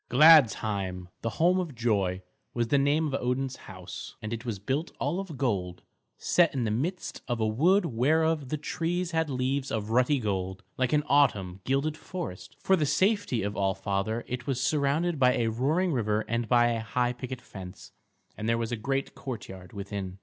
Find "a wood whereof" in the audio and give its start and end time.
7.39-8.49